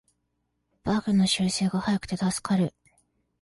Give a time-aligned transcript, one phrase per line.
[0.83, 2.73] バグの修正が早くて助かる